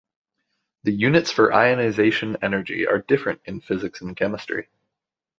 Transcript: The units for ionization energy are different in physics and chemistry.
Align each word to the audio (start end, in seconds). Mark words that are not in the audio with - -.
The 0.81 0.91
units 0.93 1.31
for 1.31 1.53
ionization 1.53 2.35
energy 2.41 2.87
are 2.87 3.03
different 3.03 3.39
in 3.45 3.61
physics 3.61 4.01
and 4.01 4.17
chemistry. 4.17 4.67